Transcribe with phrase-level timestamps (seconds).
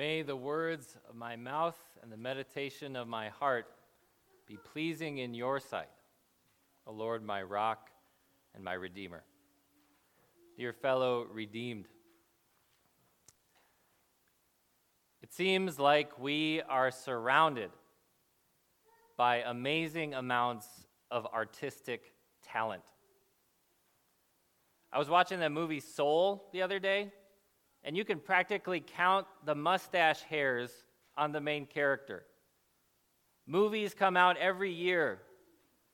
[0.00, 3.66] May the words of my mouth and the meditation of my heart
[4.46, 5.90] be pleasing in your sight,
[6.86, 7.90] O Lord, my rock
[8.54, 9.24] and my redeemer.
[10.56, 11.84] Dear fellow redeemed,
[15.22, 17.70] it seems like we are surrounded
[19.18, 20.66] by amazing amounts
[21.10, 22.84] of artistic talent.
[24.90, 27.12] I was watching that movie Soul the other day,
[27.84, 30.70] and you can practically count the mustache hairs
[31.16, 32.24] on the main character.
[33.46, 35.20] Movies come out every year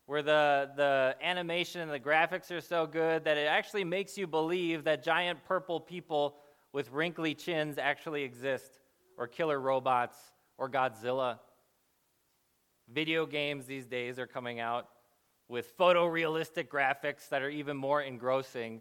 [0.06, 4.26] where the, the animation and the graphics are so good that it actually makes you
[4.26, 6.36] believe that giant purple people
[6.72, 8.78] with wrinkly chins actually exist,
[9.16, 10.16] or killer robots,
[10.58, 11.38] or Godzilla.
[12.92, 14.88] Video games these days are coming out
[15.48, 18.80] with photorealistic graphics that are even more engrossing.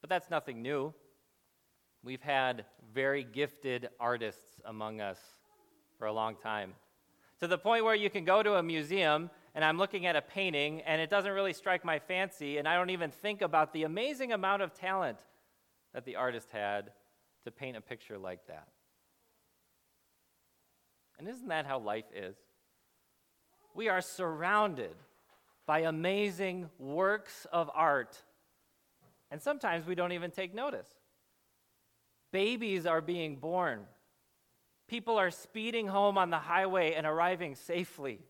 [0.00, 0.94] But that's nothing new.
[2.02, 2.64] We've had
[2.94, 5.18] very gifted artists among us
[5.98, 6.72] for a long time.
[7.40, 10.22] To the point where you can go to a museum and I'm looking at a
[10.22, 13.84] painting and it doesn't really strike my fancy, and I don't even think about the
[13.84, 15.18] amazing amount of talent
[15.92, 16.92] that the artist had
[17.44, 18.68] to paint a picture like that.
[21.18, 22.36] And isn't that how life is?
[23.74, 24.94] We are surrounded
[25.66, 28.22] by amazing works of art.
[29.30, 30.88] And sometimes we don't even take notice.
[32.32, 33.86] Babies are being born.
[34.88, 38.20] People are speeding home on the highway and arriving safely.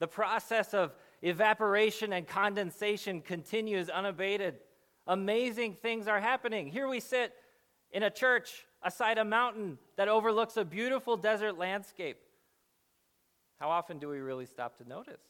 [0.00, 4.56] The process of evaporation and condensation continues unabated.
[5.06, 6.68] Amazing things are happening.
[6.68, 7.32] Here we sit
[7.90, 12.18] in a church aside a mountain that overlooks a beautiful desert landscape.
[13.58, 15.20] How often do we really stop to notice?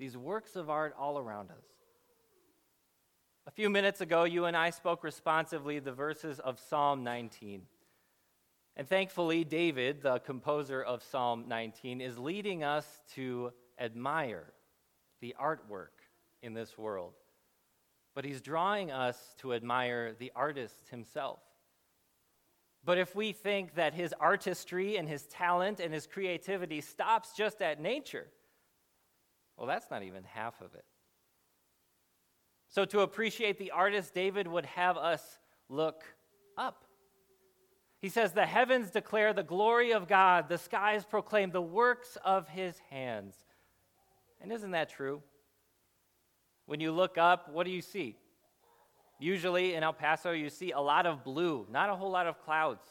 [0.00, 1.62] these works of art all around us.
[3.50, 7.62] A few minutes ago, you and I spoke responsively the verses of Psalm 19.
[8.76, 12.86] And thankfully, David, the composer of Psalm 19, is leading us
[13.16, 14.52] to admire
[15.20, 15.98] the artwork
[16.44, 17.14] in this world.
[18.14, 21.40] But he's drawing us to admire the artist himself.
[22.84, 27.60] But if we think that his artistry and his talent and his creativity stops just
[27.62, 28.28] at nature,
[29.56, 30.84] well, that's not even half of it.
[32.70, 35.38] So, to appreciate the artist, David would have us
[35.68, 36.02] look
[36.56, 36.84] up.
[38.00, 42.48] He says, The heavens declare the glory of God, the skies proclaim the works of
[42.48, 43.34] his hands.
[44.40, 45.22] And isn't that true?
[46.66, 48.16] When you look up, what do you see?
[49.18, 52.42] Usually in El Paso, you see a lot of blue, not a whole lot of
[52.42, 52.86] clouds.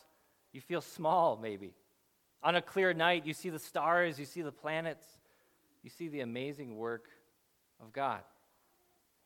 [0.52, 1.74] You feel small, maybe.
[2.44, 5.06] On a clear night, you see the stars, you see the planets
[5.84, 7.10] you see the amazing work
[7.82, 8.22] of God.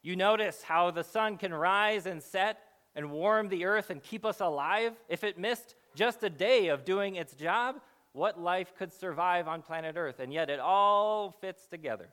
[0.03, 2.59] You notice how the sun can rise and set
[2.94, 4.94] and warm the earth and keep us alive.
[5.09, 7.78] If it missed just a day of doing its job,
[8.12, 10.19] what life could survive on planet Earth?
[10.19, 12.09] And yet it all fits together.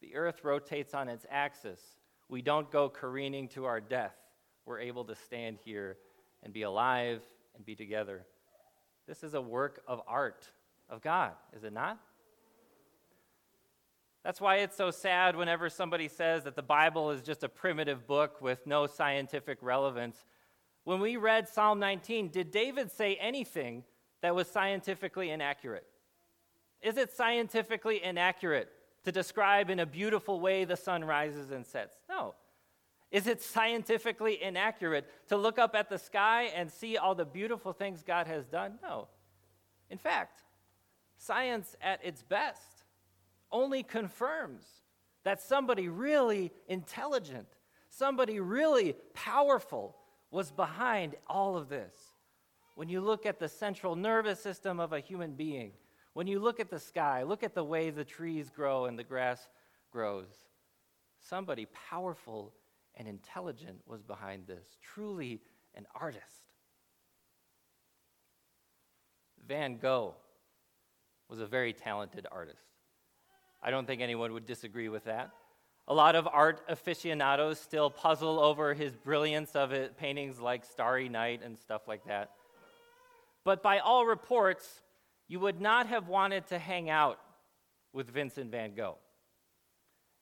[0.00, 1.80] The earth rotates on its axis.
[2.28, 4.16] We don't go careening to our death.
[4.66, 5.98] We're able to stand here
[6.42, 7.20] and be alive
[7.54, 8.24] and be together.
[9.06, 10.50] This is a work of art
[10.88, 12.00] of God, is it not?
[14.24, 18.06] That's why it's so sad whenever somebody says that the Bible is just a primitive
[18.06, 20.24] book with no scientific relevance.
[20.84, 23.84] When we read Psalm 19, did David say anything
[24.22, 25.86] that was scientifically inaccurate?
[26.80, 28.70] Is it scientifically inaccurate
[29.04, 31.96] to describe in a beautiful way the sun rises and sets?
[32.08, 32.34] No.
[33.10, 37.74] Is it scientifically inaccurate to look up at the sky and see all the beautiful
[37.74, 38.78] things God has done?
[38.82, 39.08] No.
[39.90, 40.42] In fact,
[41.18, 42.83] science at its best
[43.54, 44.66] only confirms
[45.24, 47.46] that somebody really intelligent,
[47.88, 49.96] somebody really powerful
[50.30, 51.94] was behind all of this.
[52.74, 55.70] When you look at the central nervous system of a human being,
[56.12, 59.04] when you look at the sky, look at the way the trees grow and the
[59.04, 59.48] grass
[59.92, 60.26] grows,
[61.20, 62.52] somebody powerful
[62.96, 65.40] and intelligent was behind this, truly
[65.76, 66.42] an artist.
[69.46, 70.14] Van Gogh
[71.28, 72.73] was a very talented artist.
[73.64, 75.30] I don't think anyone would disagree with that.
[75.88, 81.08] A lot of art aficionados still puzzle over his brilliance of it, paintings like Starry
[81.08, 82.30] Night and stuff like that.
[83.44, 84.82] But by all reports,
[85.28, 87.18] you would not have wanted to hang out
[87.92, 88.98] with Vincent van Gogh.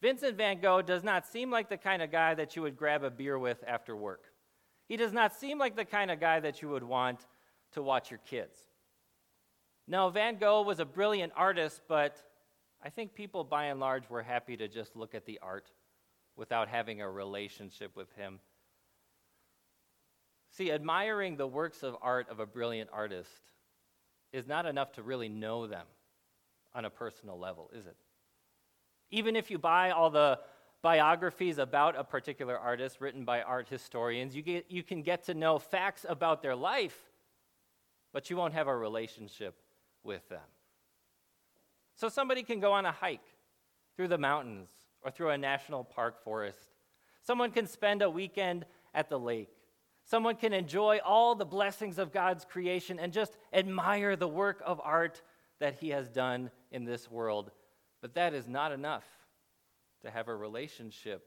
[0.00, 3.04] Vincent van Gogh does not seem like the kind of guy that you would grab
[3.04, 4.24] a beer with after work.
[4.88, 7.26] He does not seem like the kind of guy that you would want
[7.72, 8.58] to watch your kids.
[9.88, 12.16] Now, Van Gogh was a brilliant artist, but
[12.82, 15.70] I think people by and large were happy to just look at the art
[16.36, 18.40] without having a relationship with him.
[20.50, 23.52] See, admiring the works of art of a brilliant artist
[24.32, 25.86] is not enough to really know them
[26.74, 27.96] on a personal level, is it?
[29.10, 30.38] Even if you buy all the
[30.82, 35.34] biographies about a particular artist written by art historians, you, get, you can get to
[35.34, 36.98] know facts about their life,
[38.12, 39.54] but you won't have a relationship
[40.02, 40.40] with them.
[42.02, 43.28] So somebody can go on a hike
[43.94, 44.68] through the mountains
[45.02, 46.74] or through a national park forest.
[47.22, 49.54] Someone can spend a weekend at the lake.
[50.04, 54.80] Someone can enjoy all the blessings of God's creation and just admire the work of
[54.82, 55.22] art
[55.60, 57.52] that He has done in this world.
[58.00, 59.04] But that is not enough
[60.00, 61.24] to have a relationship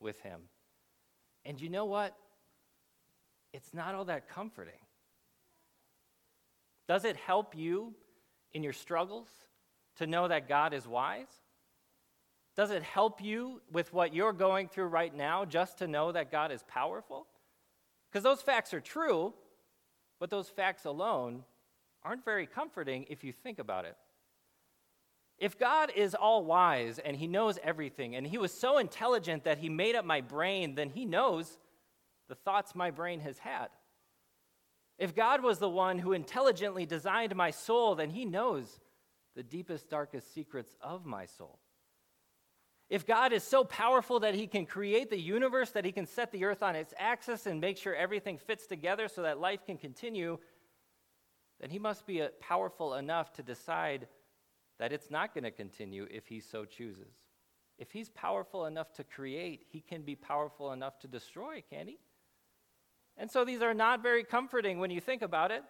[0.00, 0.40] with Him.
[1.44, 2.16] And you know what?
[3.52, 4.82] It's not all that comforting.
[6.88, 7.94] Does it help you
[8.52, 9.28] in your struggles
[9.98, 11.26] to know that God is wise?
[12.56, 16.32] Does it help you with what you're going through right now just to know that
[16.32, 17.26] God is powerful?
[18.10, 19.32] Because those facts are true,
[20.18, 21.44] but those facts alone
[22.02, 23.96] aren't very comforting if you think about it.
[25.38, 29.58] If God is all wise and he knows everything, and he was so intelligent that
[29.58, 31.58] he made up my brain, then he knows
[32.28, 33.68] the thoughts my brain has had.
[34.98, 38.80] If God was the one who intelligently designed my soul, then he knows
[39.38, 41.60] the deepest, darkest secrets of my soul.
[42.90, 46.32] If God is so powerful that he can create the universe, that he can set
[46.32, 49.78] the earth on its axis and make sure everything fits together so that life can
[49.78, 50.38] continue,
[51.60, 54.08] then he must be uh, powerful enough to decide
[54.80, 57.12] that it's not going to continue if he so chooses.
[57.78, 62.00] If he's powerful enough to create, he can be powerful enough to destroy, can he?
[63.16, 65.62] And so these are not very comforting when you think about it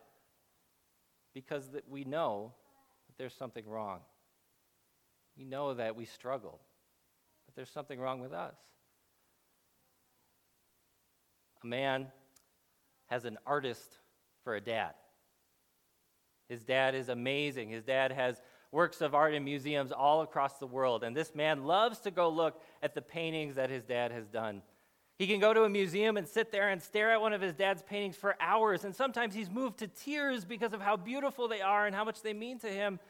[1.35, 2.55] because we know
[3.19, 4.01] there's something wrong.
[5.37, 6.61] We know that we struggle
[7.49, 8.55] but there's something wrong with us.
[11.65, 12.09] A man
[13.07, 13.97] has an artist
[14.45, 14.93] for a dad.
[16.51, 17.71] His dad is amazing.
[17.71, 21.03] His dad has works of art in museums all across the world.
[21.03, 24.61] And this man loves to go look at the paintings that his dad has done.
[25.19, 27.53] He can go to a museum and sit there and stare at one of his
[27.53, 28.85] dad's paintings for hours.
[28.85, 32.23] And sometimes he's moved to tears because of how beautiful they are and how much
[32.23, 33.01] they mean to him.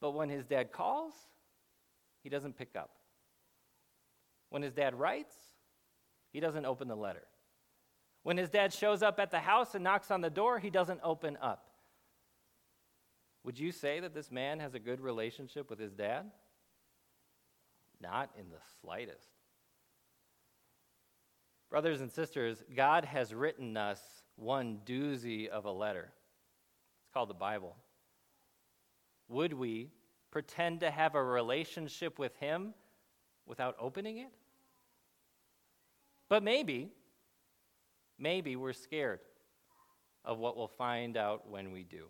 [0.00, 1.12] But when his dad calls,
[2.24, 2.90] he doesn't pick up.
[4.48, 5.36] When his dad writes,
[6.32, 7.22] he doesn't open the letter.
[8.24, 11.00] When his dad shows up at the house and knocks on the door, he doesn't
[11.04, 11.70] open up.
[13.44, 16.30] Would you say that this man has a good relationship with his dad?
[18.00, 19.28] Not in the slightest.
[21.70, 24.00] Brothers and sisters, God has written us
[24.34, 26.10] one doozy of a letter.
[27.04, 27.76] It's called the Bible.
[29.28, 29.92] Would we
[30.32, 32.74] pretend to have a relationship with Him
[33.46, 34.32] without opening it?
[36.28, 36.90] But maybe,
[38.18, 39.20] maybe we're scared
[40.24, 42.06] of what we'll find out when we do.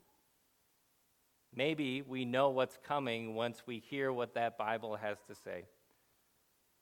[1.55, 5.65] Maybe we know what's coming once we hear what that Bible has to say.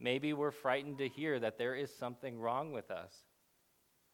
[0.01, 3.13] Maybe we're frightened to hear that there is something wrong with us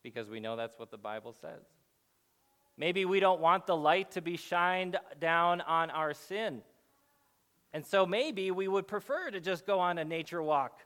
[0.03, 1.65] because we know that's what the Bible says.
[2.77, 6.63] Maybe we don't want the light to be shined down on our sin
[7.75, 10.79] and so maybe we would prefer to just go on a nature walk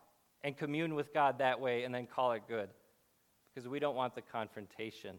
[0.42, 2.70] and commune with God that way and then call it good
[3.52, 5.16] because we don't want the confrontation.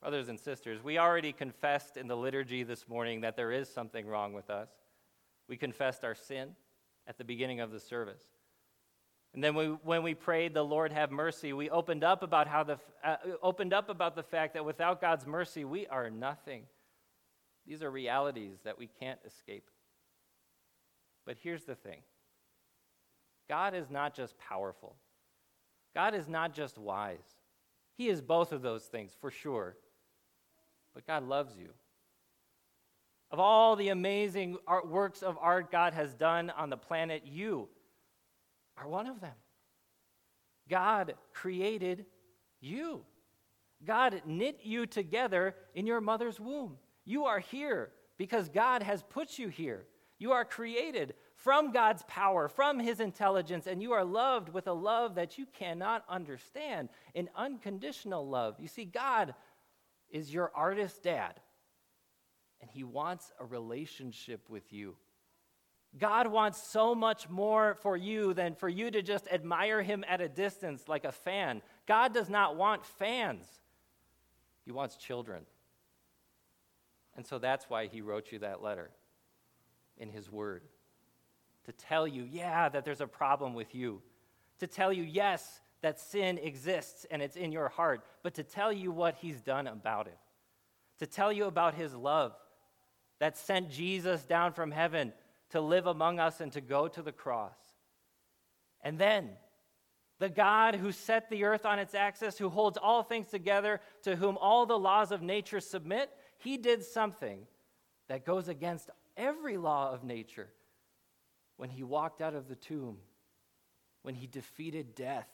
[0.00, 4.06] Brothers and sisters, we already confessed in the liturgy this morning that there is something
[4.06, 4.70] wrong with us.
[5.46, 6.56] We confessed our sin
[7.10, 8.22] at the beginning of the service.
[9.34, 12.62] And then we, when we prayed, "The Lord have mercy," we opened up about how
[12.62, 16.62] the uh, opened up about the fact that without God's mercy, we are nothing.
[17.66, 19.68] These are realities that we can't escape.
[21.26, 22.02] But here's the thing
[23.48, 24.94] God is not just powerful,
[25.94, 27.18] God is not just wise.
[27.96, 29.76] He is both of those things, for sure.
[30.94, 31.70] But God loves you.
[33.30, 37.68] Of all the amazing art, works of art God has done on the planet, you
[38.76, 39.34] are one of them.
[40.68, 42.06] God created
[42.60, 43.02] you.
[43.84, 46.76] God knit you together in your mother's womb.
[47.04, 49.86] You are here because God has put you here.
[50.18, 54.72] You are created from God's power, from His intelligence, and you are loved with a
[54.72, 58.56] love that you cannot understand an unconditional love.
[58.58, 59.34] You see, God
[60.10, 61.40] is your artist dad,
[62.60, 64.96] and He wants a relationship with you.
[65.98, 70.20] God wants so much more for you than for you to just admire Him at
[70.20, 71.62] a distance like a fan.
[71.86, 73.46] God does not want fans,
[74.64, 75.44] He wants children.
[77.16, 78.90] And so that's why he wrote you that letter
[79.98, 80.62] in his word
[81.64, 84.00] to tell you, yeah, that there's a problem with you,
[84.58, 88.72] to tell you, yes, that sin exists and it's in your heart, but to tell
[88.72, 90.18] you what He's done about it,
[90.98, 92.32] to tell you about His love
[93.20, 95.12] that sent Jesus down from heaven
[95.50, 97.56] to live among us and to go to the cross.
[98.82, 99.30] And then,
[100.18, 104.16] the God who set the earth on its axis, who holds all things together, to
[104.16, 107.46] whom all the laws of nature submit, he did something
[108.08, 110.48] that goes against every law of nature
[111.56, 112.96] when he walked out of the tomb,
[114.02, 115.28] when he defeated death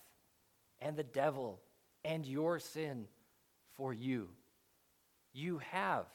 [0.80, 1.60] and the devil
[2.04, 3.06] and your sin
[3.74, 4.28] for you.
[5.32, 6.06] You have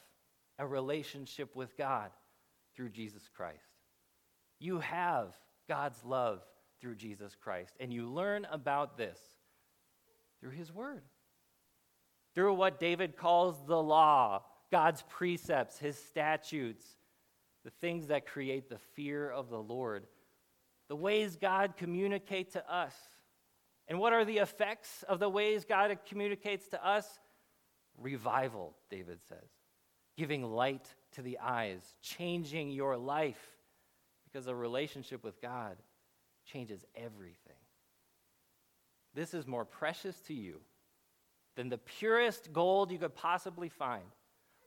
[0.60, 2.12] a relationship with God
[2.76, 3.58] through Jesus Christ.
[4.60, 5.36] You have
[5.68, 6.42] God's love
[6.80, 7.74] through Jesus Christ.
[7.80, 9.20] And you learn about this
[10.40, 11.04] through his word,
[12.36, 16.86] through what David calls the law, God's precepts, his statutes,
[17.64, 20.08] the things that create the fear of the Lord,
[20.88, 22.96] the ways God communicates to us.
[23.88, 27.06] And what are the effects of the ways God communicates to us?
[27.98, 29.50] Revival, David says,
[30.18, 33.42] giving light to the eyes, changing your life
[34.26, 35.78] because a relationship with God
[36.46, 37.56] changes everything.
[39.14, 40.62] This is more precious to you
[41.56, 44.04] than the purest gold you could possibly find.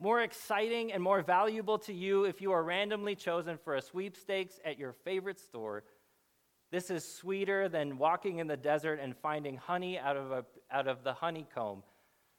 [0.01, 4.59] More exciting and more valuable to you if you are randomly chosen for a sweepstakes
[4.65, 5.85] at your favorite store.
[6.71, 10.89] This is sweeter than walking in the desert and finding honey out of, a, out
[10.89, 11.83] of the honeycomb.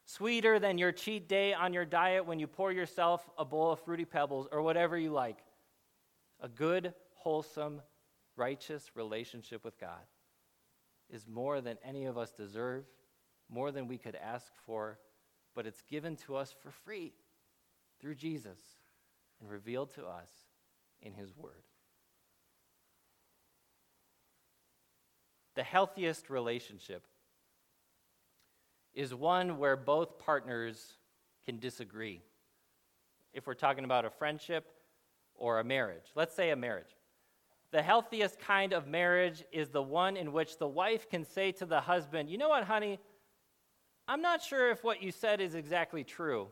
[0.05, 3.79] Sweeter than your cheat day on your diet when you pour yourself a bowl of
[3.79, 5.39] fruity pebbles or whatever you like.
[6.41, 7.81] A good, wholesome,
[8.35, 10.05] righteous relationship with God
[11.09, 12.85] is more than any of us deserve,
[13.49, 14.99] more than we could ask for,
[15.55, 17.13] but it's given to us for free
[17.99, 18.59] through Jesus
[19.39, 20.29] and revealed to us
[21.01, 21.63] in His Word.
[25.55, 27.07] The healthiest relationship
[28.95, 30.93] is one where both partners
[31.45, 32.21] can disagree.
[33.33, 34.65] If we're talking about a friendship
[35.35, 36.95] or a marriage, let's say a marriage.
[37.71, 41.65] The healthiest kind of marriage is the one in which the wife can say to
[41.65, 42.99] the husband, You know what, honey?
[44.07, 46.47] I'm not sure if what you said is exactly true.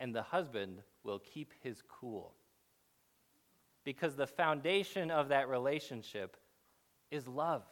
[0.00, 2.34] And the husband will keep his cool.
[3.84, 6.36] Because the foundation of that relationship
[7.10, 7.62] is love,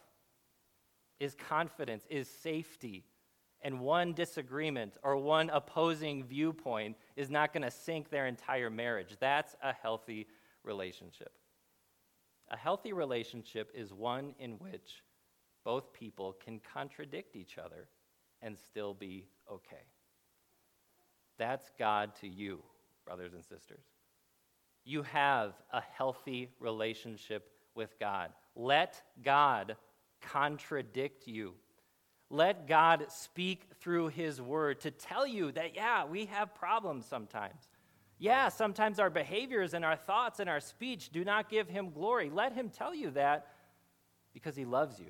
[1.19, 3.03] is confidence, is safety.
[3.65, 9.17] And one disagreement or one opposing viewpoint is not going to sink their entire marriage.
[9.19, 10.27] That's a healthy
[10.63, 11.31] relationship.
[12.51, 15.01] A healthy relationship is one in which
[15.63, 17.87] both people can contradict each other
[18.43, 19.87] and still be okay.
[21.39, 22.61] That's God to you,
[23.03, 23.83] brothers and sisters.
[24.83, 28.29] You have a healthy relationship with God.
[28.55, 29.75] Let God
[30.21, 31.55] contradict you.
[32.29, 37.69] Let God speak through His word to tell you that, yeah, we have problems sometimes.
[38.17, 42.29] Yeah, sometimes our behaviors and our thoughts and our speech do not give him glory.
[42.29, 43.47] Let him tell you that
[44.33, 45.09] because he loves you.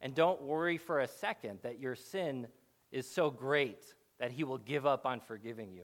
[0.00, 2.46] And don't worry for a second that your sin
[2.90, 3.82] is so great
[4.18, 5.82] that he will give up on forgiving you.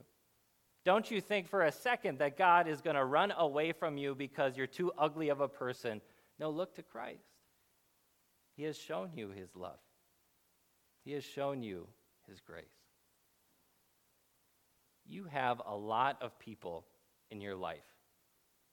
[0.85, 4.15] Don't you think for a second that God is going to run away from you
[4.15, 6.01] because you're too ugly of a person.
[6.39, 7.25] No, look to Christ.
[8.57, 9.79] He has shown you his love,
[11.05, 11.87] he has shown you
[12.29, 12.81] his grace
[15.11, 16.87] you have a lot of people
[17.31, 17.85] in your life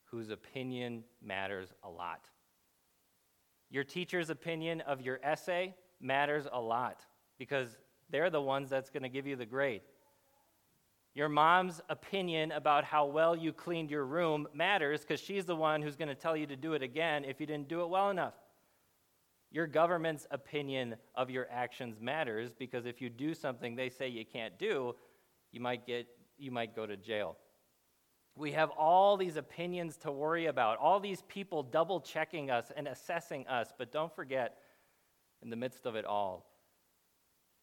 [0.06, 2.30] whose opinion matters a lot.
[3.70, 7.06] Your teacher's opinion of your essay matters a lot
[7.38, 7.78] because
[8.10, 9.82] they're the ones that's going to give you the grade.
[11.14, 15.82] Your mom's opinion about how well you cleaned your room matters because she's the one
[15.82, 18.12] who's going to tell you to do it again if you didn't do it well
[18.12, 18.36] enough.
[19.52, 24.26] Your government's opinion of your actions matters because if you do something they say you
[24.26, 24.96] can't do,
[25.52, 27.38] you might get you might go to jail.
[28.36, 32.88] We have all these opinions to worry about, all these people double checking us and
[32.88, 34.58] assessing us, but don't forget,
[35.42, 36.46] in the midst of it all,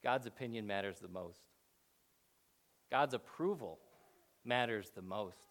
[0.02, 1.38] God's opinion matters the most.
[2.90, 3.78] God's approval
[4.44, 5.48] matters the most.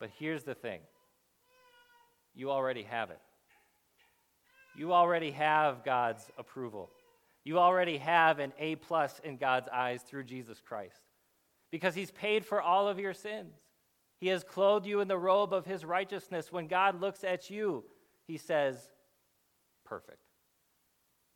[0.00, 0.80] But here's the thing
[2.34, 3.20] you already have it.
[4.76, 6.90] You already have God's approval.
[7.44, 11.00] You already have an A plus in God's eyes through Jesus Christ
[11.70, 13.54] because he's paid for all of your sins.
[14.20, 16.50] He has clothed you in the robe of his righteousness.
[16.50, 17.84] When God looks at you,
[18.26, 18.76] he says,
[19.84, 20.18] Perfect.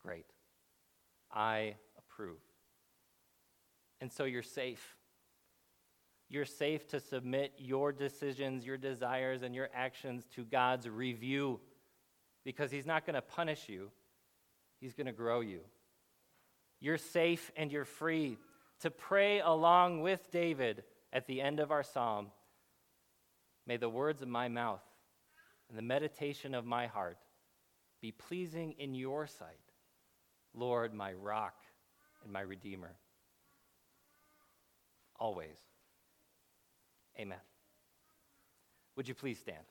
[0.03, 0.27] Great.
[1.31, 2.39] I approve.
[4.01, 4.97] And so you're safe.
[6.31, 11.61] You're safe to submit your decisions, your desires, and your actions to God's review
[12.45, 13.91] because He's not going to punish you.
[14.81, 15.61] He's going to grow you.
[16.81, 18.39] You're safe and you're free
[18.81, 22.29] to pray along with David at the end of our psalm.
[23.67, 24.83] May the words of my mouth
[25.69, 27.19] and the meditation of my heart
[28.01, 29.49] be pleasing in your sight,
[30.55, 31.57] Lord, my rock
[32.23, 32.95] and my redeemer.
[35.19, 35.59] Always.
[37.19, 37.39] Amen.
[38.97, 39.65] Would you please stand?